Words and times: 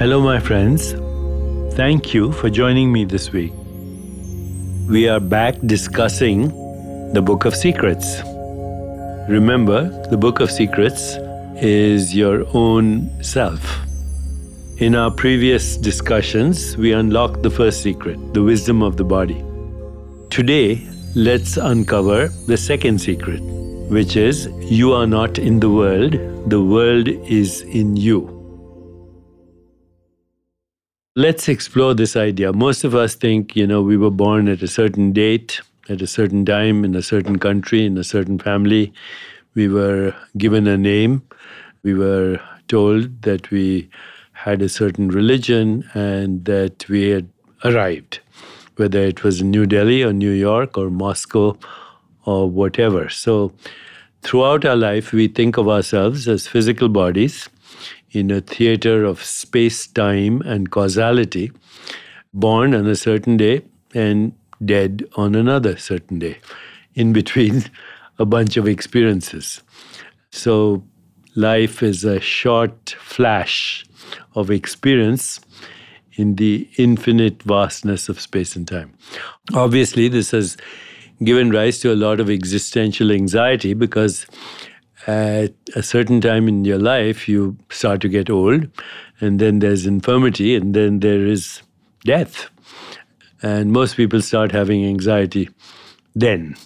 Hello, 0.00 0.18
my 0.18 0.40
friends. 0.40 0.94
Thank 1.76 2.14
you 2.14 2.32
for 2.32 2.48
joining 2.48 2.90
me 2.90 3.04
this 3.04 3.32
week. 3.32 3.52
We 4.88 5.10
are 5.10 5.20
back 5.20 5.56
discussing 5.66 6.48
the 7.12 7.20
Book 7.20 7.44
of 7.44 7.54
Secrets. 7.54 8.22
Remember, 9.28 9.90
the 10.08 10.16
Book 10.16 10.40
of 10.40 10.50
Secrets 10.50 11.16
is 11.56 12.14
your 12.14 12.46
own 12.54 13.10
self. 13.22 13.60
In 14.78 14.94
our 14.94 15.10
previous 15.10 15.76
discussions, 15.76 16.78
we 16.78 16.94
unlocked 16.94 17.42
the 17.42 17.50
first 17.50 17.82
secret, 17.82 18.32
the 18.32 18.42
wisdom 18.42 18.82
of 18.82 18.96
the 18.96 19.04
body. 19.04 19.44
Today, 20.30 20.80
let's 21.14 21.58
uncover 21.58 22.28
the 22.46 22.56
second 22.56 23.02
secret, 23.02 23.42
which 23.90 24.16
is 24.16 24.46
you 24.62 24.94
are 24.94 25.06
not 25.06 25.38
in 25.38 25.60
the 25.60 25.68
world, 25.68 26.12
the 26.48 26.62
world 26.62 27.06
is 27.06 27.60
in 27.60 27.98
you. 27.98 28.39
Let's 31.20 31.50
explore 31.50 31.92
this 31.92 32.16
idea. 32.16 32.50
Most 32.50 32.82
of 32.82 32.94
us 32.94 33.14
think, 33.14 33.54
you 33.54 33.66
know, 33.66 33.82
we 33.82 33.98
were 33.98 34.10
born 34.10 34.48
at 34.48 34.62
a 34.62 34.66
certain 34.66 35.12
date, 35.12 35.60
at 35.90 36.00
a 36.00 36.06
certain 36.06 36.46
time, 36.46 36.82
in 36.82 36.94
a 36.94 37.02
certain 37.02 37.38
country, 37.38 37.84
in 37.84 37.98
a 37.98 38.04
certain 38.04 38.38
family. 38.38 38.94
We 39.54 39.68
were 39.68 40.14
given 40.38 40.66
a 40.66 40.78
name. 40.78 41.20
We 41.82 41.92
were 41.92 42.40
told 42.68 43.20
that 43.20 43.50
we 43.50 43.90
had 44.32 44.62
a 44.62 44.70
certain 44.70 45.08
religion 45.08 45.84
and 45.92 46.46
that 46.46 46.88
we 46.88 47.10
had 47.10 47.28
arrived, 47.66 48.20
whether 48.76 49.00
it 49.00 49.22
was 49.22 49.42
New 49.42 49.66
Delhi 49.66 50.02
or 50.02 50.14
New 50.14 50.32
York 50.32 50.78
or 50.78 50.88
Moscow 50.88 51.54
or 52.24 52.48
whatever. 52.48 53.10
So, 53.10 53.52
throughout 54.22 54.64
our 54.64 54.76
life, 54.76 55.12
we 55.12 55.28
think 55.28 55.58
of 55.58 55.68
ourselves 55.68 56.28
as 56.28 56.46
physical 56.46 56.88
bodies 56.88 57.50
in 58.12 58.30
a 58.30 58.40
theater 58.40 59.04
of 59.04 59.22
space, 59.22 59.86
time, 59.86 60.40
and 60.42 60.70
causality, 60.70 61.52
born 62.34 62.74
on 62.74 62.86
a 62.86 62.96
certain 62.96 63.36
day 63.36 63.62
and 63.94 64.32
dead 64.64 65.04
on 65.16 65.34
another 65.34 65.76
certain 65.76 66.18
day, 66.18 66.38
in 66.94 67.12
between 67.12 67.64
a 68.18 68.24
bunch 68.24 68.56
of 68.56 68.68
experiences. 68.68 69.62
So, 70.30 70.84
life 71.34 71.82
is 71.82 72.04
a 72.04 72.20
short 72.20 72.90
flash 72.98 73.84
of 74.34 74.50
experience 74.50 75.40
in 76.14 76.34
the 76.36 76.68
infinite 76.76 77.42
vastness 77.42 78.08
of 78.08 78.20
space 78.20 78.56
and 78.56 78.66
time. 78.66 78.92
Obviously, 79.54 80.08
this 80.08 80.32
has 80.32 80.56
given 81.22 81.50
rise 81.50 81.78
to 81.80 81.92
a 81.92 81.96
lot 81.96 82.20
of 82.20 82.30
existential 82.30 83.10
anxiety 83.10 83.74
because 83.74 84.26
at 85.06 85.52
a 85.74 85.82
certain 85.82 86.20
time 86.20 86.48
in 86.48 86.64
your 86.64 86.78
life, 86.78 87.28
you 87.28 87.56
start 87.70 88.00
to 88.02 88.08
get 88.08 88.30
old, 88.30 88.68
and 89.20 89.38
then 89.38 89.58
there's 89.60 89.86
infirmity, 89.86 90.54
and 90.54 90.74
then 90.74 91.00
there 91.00 91.26
is 91.26 91.62
death. 92.04 92.50
And 93.42 93.72
most 93.72 93.96
people 93.96 94.20
start 94.20 94.52
having 94.52 94.84
anxiety 94.84 95.48
then 96.14 96.56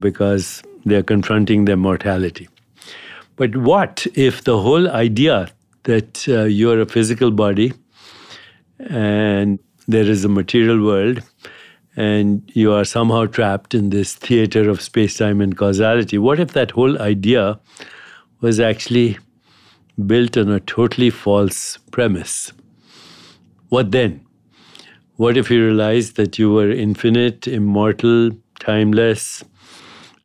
because 0.00 0.62
they're 0.84 1.02
confronting 1.02 1.64
their 1.64 1.76
mortality. 1.76 2.48
But 3.36 3.56
what 3.56 4.06
if 4.14 4.44
the 4.44 4.58
whole 4.58 4.88
idea 4.90 5.48
that 5.84 6.28
uh, 6.28 6.44
you're 6.44 6.80
a 6.80 6.86
physical 6.86 7.30
body 7.30 7.72
and 8.78 9.58
there 9.86 10.04
is 10.04 10.24
a 10.24 10.28
material 10.28 10.84
world 10.84 11.22
and 11.98 12.48
you 12.54 12.72
are 12.72 12.84
somehow 12.84 13.26
trapped 13.26 13.74
in 13.74 13.90
this 13.90 14.14
theater 14.14 14.70
of 14.70 14.80
space 14.80 15.16
time 15.16 15.40
and 15.40 15.56
causality. 15.58 16.16
What 16.16 16.38
if 16.38 16.52
that 16.52 16.70
whole 16.70 17.02
idea 17.02 17.58
was 18.40 18.60
actually 18.60 19.18
built 20.06 20.36
on 20.36 20.48
a 20.48 20.60
totally 20.60 21.10
false 21.10 21.76
premise? 21.90 22.52
What 23.70 23.90
then? 23.90 24.24
What 25.16 25.36
if 25.36 25.50
you 25.50 25.64
realized 25.66 26.14
that 26.14 26.38
you 26.38 26.52
were 26.52 26.70
infinite, 26.70 27.48
immortal, 27.48 28.30
timeless, 28.60 29.42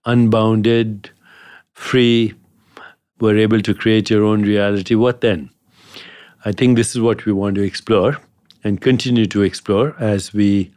unbounded, 0.05 1.09
free, 1.73 2.35
were 3.19 3.35
able 3.35 3.61
to 3.61 3.73
create 3.73 4.11
your 4.11 4.23
own 4.25 4.43
reality? 4.43 4.93
What 4.93 5.21
then? 5.21 5.49
I 6.45 6.51
think 6.51 6.77
this 6.77 6.95
is 6.95 7.01
what 7.01 7.25
we 7.25 7.31
want 7.33 7.55
to 7.55 7.63
explore 7.63 8.19
and 8.63 8.79
continue 8.79 9.25
to 9.25 9.41
explore 9.41 9.95
as 9.99 10.35
we 10.35 10.71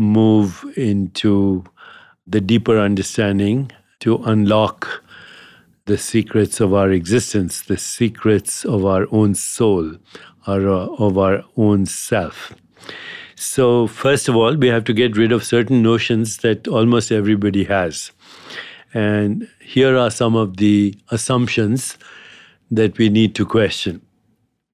move 0.00 0.64
into 0.76 1.62
the 2.26 2.40
deeper 2.40 2.78
understanding 2.78 3.70
to 4.00 4.16
unlock 4.24 5.04
the 5.84 5.98
secrets 5.98 6.60
of 6.60 6.72
our 6.72 6.90
existence, 6.90 7.62
the 7.62 7.76
secrets 7.76 8.64
of 8.64 8.84
our 8.84 9.06
own 9.12 9.34
soul, 9.34 9.92
or 10.46 10.68
uh, 10.68 10.86
of 11.06 11.18
our 11.18 11.44
own 11.56 11.84
self. 11.84 12.54
So, 13.34 13.86
first 13.86 14.28
of 14.28 14.36
all, 14.36 14.54
we 14.56 14.68
have 14.68 14.84
to 14.84 14.92
get 14.92 15.16
rid 15.16 15.32
of 15.32 15.44
certain 15.44 15.82
notions 15.82 16.38
that 16.38 16.66
almost 16.68 17.12
everybody 17.12 17.64
has. 17.64 18.10
And 18.94 19.48
here 19.60 19.96
are 19.96 20.10
some 20.10 20.34
of 20.34 20.56
the 20.56 20.94
assumptions 21.10 21.98
that 22.70 22.96
we 22.96 23.08
need 23.08 23.34
to 23.34 23.44
question. 23.44 24.00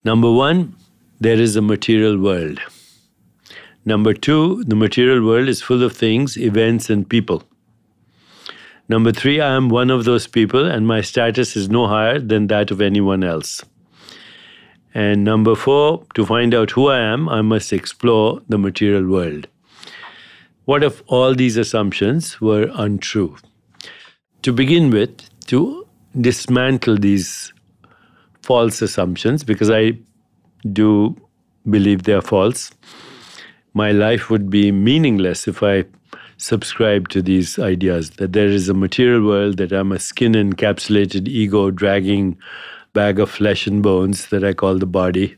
Number 0.05 0.31
one, 0.31 0.75
there 1.21 1.37
is 1.37 1.57
a 1.57 1.63
material 1.63 2.19
world. 2.19 2.61
Number 3.87 4.13
two, 4.13 4.65
the 4.65 4.75
material 4.75 5.25
world 5.25 5.49
is 5.49 5.63
full 5.63 5.85
of 5.85 5.93
things, 5.97 6.37
events, 6.37 6.91
and 6.91 7.09
people. 7.09 7.45
Number 8.89 9.13
three, 9.13 9.41
I 9.41 9.55
am 9.55 9.69
one 9.69 9.91
of 9.91 10.05
those 10.05 10.27
people, 10.27 10.67
and 10.67 10.89
my 10.89 11.01
status 11.01 11.57
is 11.57 11.69
no 11.69 11.87
higher 11.87 12.19
than 12.19 12.49
that 12.49 12.73
of 12.73 12.81
anyone 12.81 13.23
else. 13.23 13.65
And 14.93 15.23
number 15.23 15.55
four, 15.55 16.05
to 16.15 16.27
find 16.27 16.53
out 16.53 16.73
who 16.73 16.89
I 16.89 16.99
am, 16.99 17.29
I 17.29 17.43
must 17.43 17.73
explore 17.73 18.41
the 18.49 18.59
material 18.59 19.07
world. 19.07 19.47
What 20.65 20.83
if 20.83 21.01
all 21.07 21.33
these 21.37 21.57
assumptions 21.57 22.41
were 22.41 22.69
untrue? 22.75 23.37
To 24.43 24.53
begin 24.53 24.91
with, 24.91 25.31
to 25.47 25.87
dismantle 26.21 26.97
these 26.97 27.53
false 28.43 28.83
assumptions, 28.83 29.45
because 29.45 29.71
I 29.71 29.93
do 30.73 31.15
believe 31.71 32.03
they 32.03 32.15
are 32.15 32.23
false, 32.23 32.73
my 33.77 33.93
life 33.93 34.31
would 34.31 34.49
be 34.49 34.73
meaningless 34.73 35.47
if 35.47 35.63
I 35.63 35.85
subscribe 36.39 37.11
to 37.11 37.21
these 37.21 37.59
ideas 37.59 38.09
that 38.13 38.33
there 38.33 38.47
is 38.47 38.71
a 38.71 38.75
material 38.75 39.23
world, 39.27 39.59
that 39.59 39.71
I'm 39.71 39.93
a 39.93 39.99
skin 39.99 40.33
encapsulated 40.33 41.29
ego 41.29 41.71
dragging 41.71 42.39
bag 42.95 43.19
of 43.19 43.31
flesh 43.31 43.67
and 43.67 43.83
bones 43.83 44.29
that 44.29 44.43
I 44.43 44.55
call 44.55 44.79
the 44.79 44.87
body, 44.87 45.37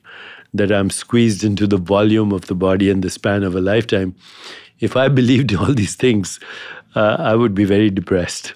that 0.55 0.71
I'm 0.71 0.89
squeezed 0.89 1.43
into 1.43 1.67
the 1.67 1.79
volume 1.79 2.33
of 2.33 2.47
the 2.47 2.55
body 2.55 2.91
in 2.91 3.01
the 3.01 3.11
span 3.11 3.43
of 3.43 3.57
a 3.57 3.61
lifetime. 3.61 4.15
If 4.79 4.97
I 4.97 5.09
believed 5.09 5.53
all 5.57 5.75
these 5.75 5.97
things, 5.97 6.39
uh, 6.95 7.17
I 7.19 7.35
would 7.35 7.57
be 7.57 7.65
very 7.65 7.91
depressed. 7.91 8.55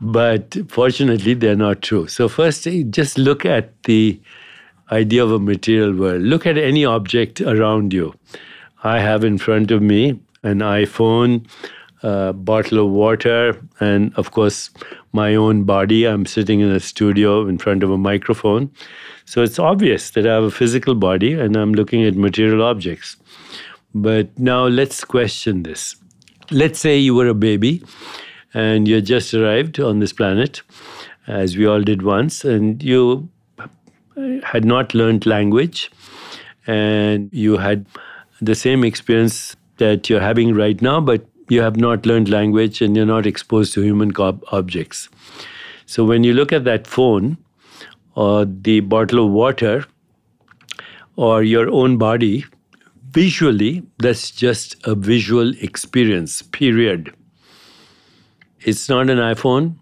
But 0.00 0.56
fortunately, 0.66 1.34
they're 1.34 1.54
not 1.54 1.82
true. 1.82 2.08
So, 2.08 2.28
first, 2.28 2.66
just 2.90 3.16
look 3.16 3.46
at 3.46 3.80
the 3.84 4.20
idea 4.90 5.22
of 5.22 5.30
a 5.30 5.38
material 5.38 5.94
world. 5.94 6.22
Look 6.22 6.46
at 6.46 6.58
any 6.58 6.84
object 6.84 7.40
around 7.40 7.92
you. 7.92 8.12
I 8.84 9.00
have 9.00 9.24
in 9.24 9.38
front 9.38 9.70
of 9.70 9.82
me 9.82 10.20
an 10.42 10.58
iPhone, 10.58 11.46
a 12.02 12.34
bottle 12.34 12.84
of 12.84 12.92
water, 12.92 13.58
and 13.80 14.12
of 14.16 14.30
course, 14.32 14.70
my 15.12 15.34
own 15.34 15.64
body. 15.64 16.04
I'm 16.04 16.26
sitting 16.26 16.60
in 16.60 16.70
a 16.70 16.80
studio 16.80 17.48
in 17.48 17.56
front 17.56 17.82
of 17.82 17.90
a 17.90 17.96
microphone. 17.96 18.70
So 19.24 19.42
it's 19.42 19.58
obvious 19.58 20.10
that 20.10 20.26
I 20.26 20.34
have 20.34 20.44
a 20.44 20.50
physical 20.50 20.94
body 20.94 21.32
and 21.32 21.56
I'm 21.56 21.72
looking 21.72 22.04
at 22.04 22.14
material 22.14 22.62
objects. 22.62 23.16
But 23.94 24.38
now 24.38 24.66
let's 24.66 25.02
question 25.02 25.62
this. 25.62 25.96
Let's 26.50 26.78
say 26.78 26.98
you 26.98 27.14
were 27.14 27.28
a 27.28 27.34
baby 27.34 27.82
and 28.52 28.86
you 28.86 29.00
just 29.00 29.32
arrived 29.32 29.80
on 29.80 30.00
this 30.00 30.12
planet, 30.12 30.60
as 31.26 31.56
we 31.56 31.64
all 31.66 31.80
did 31.80 32.02
once, 32.02 32.44
and 32.44 32.82
you 32.82 33.30
had 34.42 34.66
not 34.66 34.94
learned 34.94 35.24
language 35.24 35.90
and 36.66 37.30
you 37.32 37.56
had 37.56 37.86
the 38.40 38.54
same 38.54 38.84
experience 38.84 39.56
that 39.78 40.08
you're 40.08 40.20
having 40.20 40.54
right 40.54 40.80
now, 40.80 41.00
but 41.00 41.26
you 41.48 41.60
have 41.60 41.76
not 41.76 42.06
learned 42.06 42.28
language 42.28 42.80
and 42.80 42.96
you're 42.96 43.06
not 43.06 43.26
exposed 43.26 43.74
to 43.74 43.82
human 43.82 44.12
objects. 44.16 45.08
So 45.86 46.04
when 46.04 46.24
you 46.24 46.32
look 46.32 46.52
at 46.52 46.64
that 46.64 46.86
phone 46.86 47.36
or 48.14 48.44
the 48.44 48.80
bottle 48.80 49.26
of 49.26 49.32
water 49.32 49.84
or 51.16 51.42
your 51.42 51.70
own 51.70 51.98
body, 51.98 52.44
visually, 53.10 53.82
that's 53.98 54.30
just 54.30 54.76
a 54.84 54.94
visual 54.94 55.52
experience, 55.60 56.42
period. 56.42 57.14
It's 58.60 58.88
not 58.88 59.10
an 59.10 59.18
iPhone, 59.18 59.76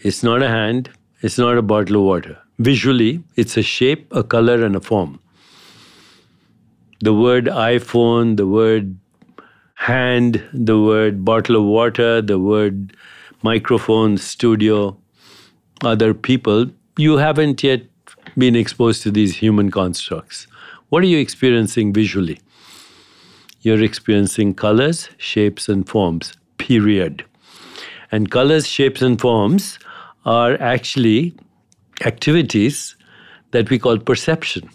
it's 0.00 0.22
not 0.22 0.42
a 0.42 0.48
hand, 0.48 0.90
it's 1.22 1.38
not 1.38 1.56
a 1.56 1.62
bottle 1.62 1.96
of 1.96 2.02
water. 2.02 2.38
Visually, 2.58 3.24
it's 3.36 3.56
a 3.56 3.62
shape, 3.62 4.06
a 4.14 4.22
color, 4.22 4.64
and 4.64 4.76
a 4.76 4.80
form 4.80 5.18
the 7.04 7.12
word 7.12 7.44
iPhone, 7.44 8.38
the 8.38 8.46
word 8.46 8.96
hand, 9.74 10.42
the 10.54 10.80
word 10.80 11.22
bottle 11.22 11.56
of 11.56 11.64
water, 11.64 12.22
the 12.22 12.38
word 12.38 12.96
microphone, 13.42 14.16
studio, 14.16 14.96
other 15.82 16.14
people, 16.14 16.64
you 16.96 17.18
haven't 17.18 17.62
yet 17.62 17.82
been 18.38 18.56
exposed 18.56 19.02
to 19.02 19.10
these 19.10 19.36
human 19.36 19.70
constructs. 19.70 20.46
What 20.88 21.02
are 21.02 21.06
you 21.06 21.18
experiencing 21.18 21.92
visually? 21.92 22.40
You're 23.60 23.82
experiencing 23.82 24.54
colors, 24.54 25.10
shapes, 25.18 25.68
and 25.68 25.86
forms, 25.86 26.32
period. 26.56 27.22
And 28.12 28.30
colors, 28.30 28.66
shapes, 28.66 29.02
and 29.02 29.20
forms 29.20 29.78
are 30.24 30.54
actually 30.54 31.34
activities 32.02 32.96
that 33.50 33.68
we 33.68 33.78
call 33.78 33.98
perception 33.98 34.70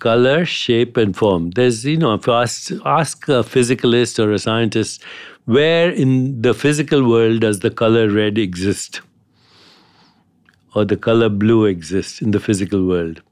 color, 0.00 0.44
shape, 0.44 0.96
and 0.96 1.16
form. 1.16 1.50
There's, 1.52 1.84
you 1.84 1.96
know, 1.96 2.14
if 2.14 2.26
you 2.26 2.32
ask, 2.32 2.72
ask 2.84 3.28
a 3.28 3.42
physicalist 3.42 4.18
or 4.18 4.32
a 4.32 4.38
scientist, 4.38 5.04
where 5.44 5.90
in 5.90 6.42
the 6.42 6.54
physical 6.54 7.08
world 7.08 7.40
does 7.40 7.60
the 7.60 7.70
color 7.70 8.10
red 8.10 8.38
exist? 8.38 9.00
Or 10.74 10.84
the 10.84 10.96
color 10.96 11.28
blue 11.28 11.66
exist 11.66 12.22
in 12.22 12.32
the 12.32 12.40
physical 12.40 12.86
world? 12.86 13.22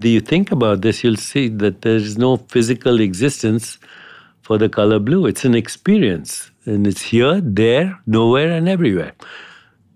Do 0.00 0.08
you 0.08 0.20
think 0.20 0.52
about 0.52 0.82
this, 0.82 1.02
you'll 1.02 1.16
see 1.16 1.48
that 1.48 1.82
there 1.82 1.96
is 1.96 2.18
no 2.18 2.36
physical 2.36 3.00
existence 3.00 3.78
for 4.42 4.58
the 4.58 4.68
color 4.68 4.98
blue. 4.98 5.26
It's 5.26 5.44
an 5.44 5.54
experience, 5.54 6.50
and 6.66 6.86
it's 6.86 7.02
here, 7.02 7.40
there, 7.40 7.98
nowhere, 8.06 8.52
and 8.52 8.68
everywhere. 8.68 9.12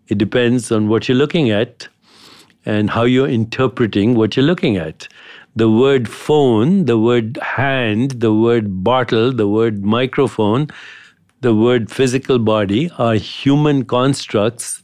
It 0.09 0.19
depends 0.19 0.73
on 0.73 0.89
what 0.89 1.09
you're 1.09 1.19
looking 1.19 1.51
at 1.51 1.87
and 2.65 2.91
how 2.91 3.05
you're 3.05 3.29
interpreting 3.29 4.15
what 4.15 4.37
you're 4.37 4.47
looking 4.47 4.77
at 4.77 5.07
the 5.57 5.71
word 5.71 6.09
phone, 6.09 6.85
the 6.85 6.99
word 6.99 7.39
hand, 7.43 8.13
the 8.21 8.33
word 8.33 8.85
bottle, 8.85 9.33
the 9.33 9.49
word 9.49 9.85
microphone, 9.85 10.69
the 11.41 11.55
word 11.55 11.91
physical 11.91 12.39
body 12.39 12.91
are 12.99 13.15
human 13.15 13.85
constructs 13.85 14.83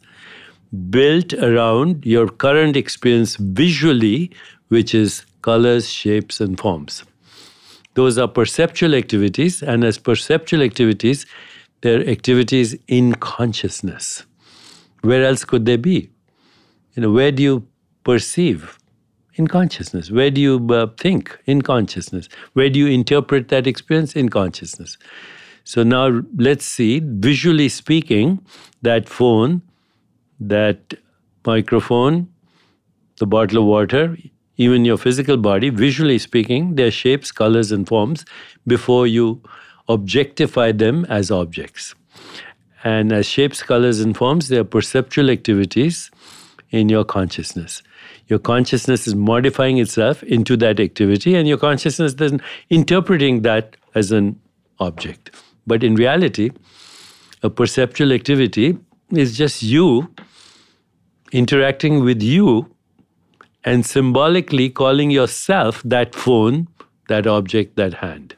built 0.91 1.33
around 1.35 2.05
your 2.05 2.29
current 2.29 2.77
experience 2.77 3.37
visually, 3.37 4.31
which 4.69 4.95
is 4.95 5.25
colors, 5.43 5.89
shapes, 5.89 6.41
and 6.41 6.59
forms. 6.59 7.05
Those 7.95 8.19
are 8.19 8.29
perceptual 8.29 8.95
activities, 8.95 9.63
and 9.63 9.85
as 9.85 9.99
perceptual 9.99 10.63
activities, 10.63 11.25
they're 11.81 12.07
activities 12.09 12.77
in 12.89 13.15
consciousness. 13.15 14.25
Where 15.03 15.25
else 15.25 15.45
could 15.45 15.67
they 15.67 15.77
be? 15.77 16.11
You 16.95 17.03
know, 17.03 17.13
where 17.13 17.31
do 17.31 17.43
you 17.43 17.67
perceive? 18.03 18.79
In 19.37 19.47
consciousness. 19.47 20.11
Where 20.11 20.31
do 20.31 20.41
you 20.41 20.67
uh, 20.71 20.89
think? 20.97 21.39
In 21.47 21.63
consciousness. 21.63 22.29
Where 22.55 22.69
do 22.69 22.79
you 22.79 22.87
interpret 22.87 23.49
that 23.49 23.67
experience? 23.67 24.15
In 24.15 24.29
consciousness. 24.29 24.99
So 25.65 25.83
now 25.83 26.23
let's 26.37 26.65
see, 26.65 27.01
visually 27.03 27.69
speaking, 27.69 28.41
that 28.83 29.09
phone, 29.09 29.63
that 30.41 30.95
microphone, 31.45 32.29
the 33.19 33.27
bottle 33.27 33.59
of 33.59 33.65
water, 33.65 34.17
even 34.57 34.85
your 34.85 34.97
physical 34.97 35.37
body, 35.37 35.71
visually 35.71 36.19
speaking, 36.19 36.77
their 36.77 36.91
shapes, 36.91 37.33
colors, 37.33 37.73
and 37.73 37.87
forms 37.87 38.25
before 38.67 39.07
you 39.07 39.43
objectify 39.89 40.73
them 40.73 41.05
as 41.07 41.31
objects. 41.31 41.95
And 42.85 43.13
as 43.13 43.27
shapes, 43.27 43.63
colors, 43.63 44.01
and 44.01 44.17
forms, 44.17 44.49
they 44.49 44.59
are 44.59 44.65
perceptual 44.65 45.31
activities 45.31 46.11
in 46.71 46.89
your 46.89 47.05
consciousness. 47.05 47.83
Your 48.29 48.39
consciousness 48.39 49.07
is 49.07 49.15
modifying 49.15 49.79
itself 49.79 50.23
into 50.25 50.57
that 50.59 50.81
activity, 50.81 51.35
and 51.35 51.49
your 51.49 51.59
consciousness 51.59 52.15
then 52.15 52.41
interpreting 52.71 53.43
that 53.43 53.77
as 53.95 54.13
an 54.13 54.41
object. 54.79 55.31
But 55.67 55.83
in 55.83 55.95
reality, 55.95 56.51
a 57.43 57.51
perceptual 57.51 58.13
activity 58.13 58.79
is 59.11 59.37
just 59.37 59.63
you 59.63 60.09
interacting 61.33 62.05
with 62.05 62.23
you 62.23 62.69
and 63.65 63.85
symbolically 63.85 64.71
calling 64.71 65.11
yourself 65.11 65.83
that 65.85 66.15
phone, 66.15 66.69
that 67.09 67.27
object, 67.27 67.77
that 67.77 67.95
hand. 67.95 68.35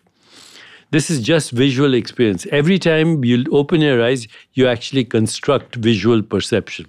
This 0.90 1.10
is 1.10 1.20
just 1.20 1.50
visual 1.50 1.92
experience. 1.92 2.46
Every 2.50 2.78
time 2.78 3.22
you 3.22 3.44
open 3.52 3.82
your 3.82 4.02
eyes, 4.02 4.26
you 4.54 4.66
actually 4.66 5.04
construct 5.04 5.76
visual 5.76 6.22
perception 6.22 6.86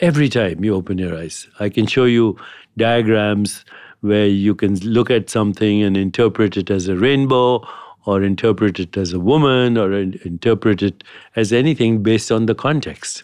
every 0.00 0.28
time 0.28 0.64
you 0.64 0.74
open 0.74 0.98
your 0.98 1.16
eyes. 1.16 1.46
I 1.60 1.68
can 1.68 1.86
show 1.86 2.04
you 2.04 2.36
diagrams 2.76 3.64
where 4.00 4.26
you 4.26 4.54
can 4.54 4.76
look 4.80 5.10
at 5.10 5.28
something 5.28 5.82
and 5.82 5.96
interpret 5.96 6.56
it 6.56 6.70
as 6.70 6.88
a 6.88 6.96
rainbow 6.96 7.66
or 8.06 8.22
interpret 8.22 8.80
it 8.80 8.96
as 8.96 9.12
a 9.12 9.20
woman 9.20 9.76
or 9.76 9.92
interpret 9.92 10.82
it 10.82 11.04
as 11.36 11.52
anything 11.52 12.02
based 12.02 12.32
on 12.32 12.46
the 12.46 12.54
context. 12.54 13.22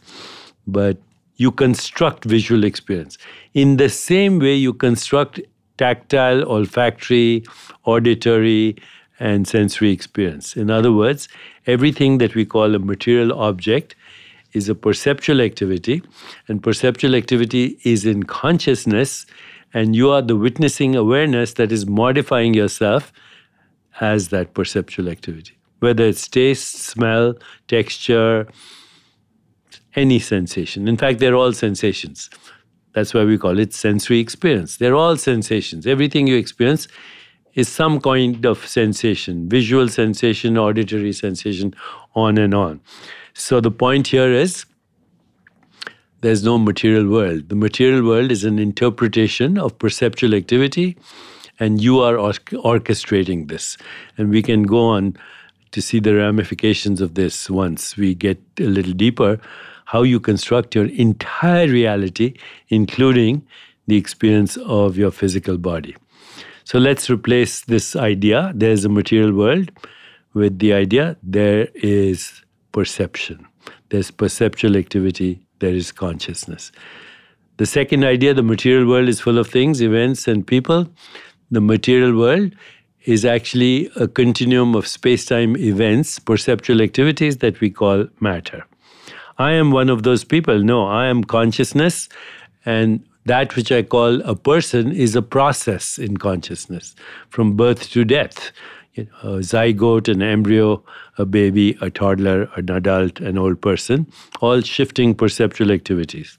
But 0.67 0.99
you 1.37 1.51
construct 1.51 2.25
visual 2.25 2.65
experience. 2.65 3.17
In 3.55 3.79
the 3.79 3.89
same 3.89 4.39
way, 4.39 4.55
you 4.55 4.75
construct 4.75 5.41
tactile, 5.79 6.43
olfactory, 6.45 7.45
auditory, 7.85 8.77
and 9.19 9.49
sensory 9.49 9.91
experience. 9.91 10.57
In 10.57 10.71
other 10.71 10.93
words, 10.93 11.29
everything 11.67 12.19
that 12.19 12.35
we 12.35 12.45
call 12.45 12.75
a 12.75 12.79
material 12.79 13.33
object 13.33 13.95
is 14.53 14.69
a 14.69 14.75
perceptual 14.75 15.41
activity, 15.41 16.03
and 16.49 16.63
perceptual 16.63 17.15
activity 17.15 17.79
is 17.85 18.05
in 18.07 18.23
consciousness, 18.25 19.27
and 19.75 19.95
you 19.95 20.11
are 20.11 20.23
the 20.23 20.37
witnessing 20.37 20.97
awareness 20.97 21.55
that 21.55 21.73
is 21.73 21.87
modifying 21.87 22.55
yourself 22.55 23.13
as 24.01 24.29
that 24.29 24.55
perceptual 24.55 25.09
activity. 25.09 25.57
Whether 25.81 26.05
it's 26.05 26.27
taste, 26.29 26.75
smell, 26.77 27.35
texture, 27.69 28.47
any 29.95 30.19
sensation. 30.19 30.89
In 30.89 30.97
fact, 30.97 31.19
they're 31.19 31.35
all 31.35 31.53
sensations. 31.53 32.31
That's 32.93 33.13
why 33.13 33.25
we 33.25 33.39
call 33.39 33.59
it 33.59 33.75
sensory 33.75 34.21
experience. 34.21 34.77
They're 34.77 34.95
all 34.95 35.17
sensations. 35.17 35.87
Everything 35.87 36.27
you 36.27 36.37
experience 36.37 36.89
is 37.55 37.69
some 37.69 38.01
kind 38.01 38.45
of 38.47 38.67
sensation 38.67 39.49
visual 39.49 39.89
sensation, 39.89 40.57
auditory 40.57 41.13
sensation, 41.13 41.75
on 42.15 42.39
and 42.39 42.55
on. 42.55 42.81
So 43.39 43.61
the 43.61 43.71
point 43.71 44.07
here 44.07 44.33
is 44.33 44.65
there's 46.23 46.43
no 46.43 46.57
material 46.57 47.07
world. 47.07 47.51
The 47.51 47.55
material 47.55 48.03
world 48.03 48.33
is 48.33 48.45
an 48.45 48.59
interpretation 48.59 49.59
of 49.59 49.79
perceptual 49.79 50.35
activity, 50.35 50.97
and 51.61 51.79
you 51.79 52.01
are 52.01 52.15
orchestrating 52.15 53.49
this. 53.49 53.77
And 54.17 54.31
we 54.31 54.43
can 54.43 54.63
go 54.63 54.87
on 54.87 55.19
to 55.73 55.83
see 55.83 56.01
the 56.01 56.15
ramifications 56.15 57.03
of 57.03 57.15
this 57.15 57.51
once 57.51 57.95
we 57.99 58.15
get 58.15 58.41
a 58.59 58.65
little 58.65 58.95
deeper 58.95 59.39
how 59.85 60.03
you 60.03 60.19
construct 60.19 60.75
your 60.75 60.87
entire 60.87 61.69
reality, 61.69 62.35
including 62.71 63.47
the 63.87 63.97
experience 63.97 64.57
of 64.57 64.97
your 64.97 65.11
physical 65.11 65.59
body. 65.59 65.95
So 66.65 66.79
let's 66.79 67.11
replace 67.11 67.61
this 67.61 67.95
idea 67.95 68.51
there's 68.55 68.87
a 68.87 68.89
material 68.89 69.35
world 69.35 69.71
with 70.33 70.59
the 70.59 70.73
idea 70.73 71.17
there 71.23 71.69
is 71.75 72.43
perception. 72.77 73.47
There's 73.89 74.11
perceptual 74.11 74.77
activity, 74.77 75.41
there 75.61 75.75
is 75.75 75.93
consciousness. 75.93 76.73
The 77.57 77.65
second 77.65 78.05
idea 78.05 78.35
the 78.35 78.43
material 78.43 78.87
world 78.87 79.09
is 79.09 79.19
full 79.19 79.39
of 79.39 79.49
things, 79.49 79.81
events, 79.81 80.29
and 80.29 80.47
people. 80.47 80.87
The 81.51 81.63
material 81.63 82.15
world 82.19 82.53
is 83.07 83.25
actually 83.25 83.91
a 83.97 84.07
continuum 84.07 84.75
of 84.75 84.87
space 84.87 85.25
time 85.25 85.57
events, 85.57 86.19
perceptual 86.19 86.83
activities 86.83 87.39
that 87.39 87.61
we 87.61 87.71
call 87.71 88.09
matter. 88.21 88.67
I 89.39 89.53
am 89.53 89.71
one 89.71 89.89
of 89.89 90.03
those 90.03 90.23
people. 90.23 90.63
No, 90.63 90.87
I 90.87 91.07
am 91.07 91.25
consciousness, 91.25 92.11
and 92.67 93.03
that 93.25 93.57
which 93.57 93.73
I 93.73 93.85
call 93.85 94.21
a 94.21 94.35
person 94.35 94.93
is 94.93 95.17
a 95.17 95.23
process 95.23 95.97
in 95.97 96.19
consciousness 96.19 96.95
from 97.31 97.57
birth 97.57 97.91
to 97.93 98.05
death 98.05 98.53
a 98.99 99.41
zygote, 99.41 100.09
an 100.09 100.23
embryo, 100.23 100.83
a 101.19 101.25
baby, 101.25 101.77
a 101.81 101.91
toddler, 101.91 102.49
an 102.57 102.71
adult, 102.71 103.21
an 103.21 103.39
old 103.39 103.61
person, 103.61 104.07
all 104.41 104.61
shifting 104.61 105.15
perceptual 105.15 105.71
activities. 105.71 106.39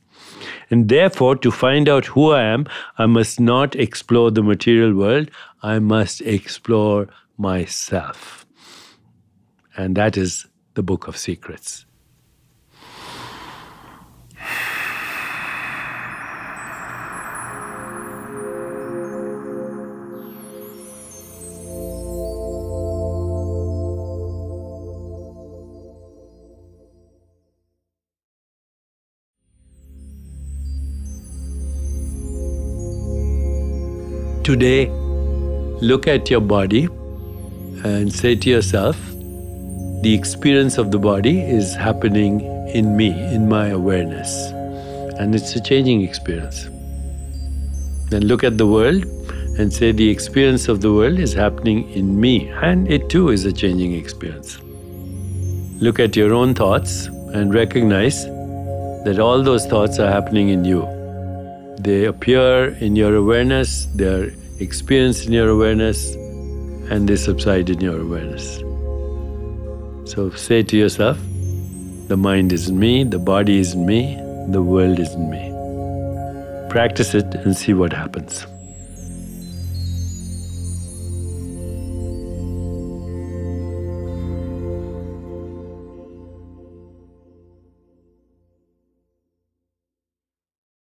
And 0.69 0.89
therefore, 0.89 1.35
to 1.37 1.51
find 1.51 1.87
out 1.87 2.05
who 2.05 2.31
I 2.31 2.43
am, 2.43 2.67
I 2.97 3.05
must 3.05 3.39
not 3.39 3.75
explore 3.75 4.31
the 4.31 4.43
material 4.43 4.93
world, 4.93 5.31
I 5.63 5.79
must 5.79 6.21
explore 6.21 7.07
myself. 7.37 8.45
And 9.75 9.95
that 9.95 10.17
is 10.17 10.45
the 10.73 10.83
Book 10.83 11.07
of 11.07 11.17
Secrets. 11.17 11.85
Today, 34.47 34.87
look 35.81 36.07
at 36.07 36.29
your 36.29 36.39
body 36.39 36.85
and 37.83 38.13
say 38.13 38.33
to 38.33 38.49
yourself, 38.49 38.95
the 40.03 40.13
experience 40.17 40.77
of 40.77 40.89
the 40.89 40.97
body 40.97 41.41
is 41.41 41.75
happening 41.75 42.39
in 42.69 42.95
me, 42.95 43.09
in 43.09 43.49
my 43.49 43.67
awareness. 43.67 44.47
And 45.19 45.35
it's 45.35 45.53
a 45.57 45.61
changing 45.61 46.01
experience. 46.01 46.63
Then 48.09 48.25
look 48.27 48.45
at 48.45 48.57
the 48.57 48.65
world 48.65 49.03
and 49.59 49.73
say 49.73 49.91
the 49.91 50.09
experience 50.09 50.69
of 50.69 50.79
the 50.79 50.93
world 50.93 51.19
is 51.19 51.33
happening 51.33 51.89
in 51.89 52.17
me, 52.17 52.47
and 52.47 52.89
it 52.89 53.09
too 53.09 53.31
is 53.31 53.43
a 53.43 53.51
changing 53.51 53.95
experience. 53.95 54.59
Look 55.81 55.99
at 55.99 56.15
your 56.15 56.33
own 56.33 56.53
thoughts 56.53 57.07
and 57.33 57.53
recognize 57.53 58.23
that 59.03 59.19
all 59.19 59.43
those 59.43 59.65
thoughts 59.65 59.99
are 59.99 60.09
happening 60.09 60.47
in 60.47 60.63
you. 60.63 60.96
They 61.79 62.05
appear 62.05 62.69
in 62.79 62.95
your 62.95 63.15
awareness, 63.15 63.85
they 63.93 64.07
are 64.07 64.33
experienced 64.59 65.27
in 65.27 65.33
your 65.33 65.49
awareness, 65.49 66.15
and 66.89 67.07
they 67.07 67.15
subside 67.15 67.69
in 67.69 67.79
your 67.81 68.01
awareness. 68.01 68.57
So 70.11 70.31
say 70.31 70.63
to 70.63 70.77
yourself, 70.77 71.17
the 72.07 72.17
mind 72.17 72.51
isn't 72.51 72.79
me, 72.79 73.03
the 73.03 73.19
body 73.19 73.59
isn't 73.59 73.85
me, 73.85 74.15
the 74.49 74.61
world 74.61 74.99
isn't 74.99 75.29
me. 75.29 75.51
Practice 76.69 77.13
it 77.13 77.33
and 77.35 77.55
see 77.55 77.73
what 77.73 77.93
happens. 77.93 78.47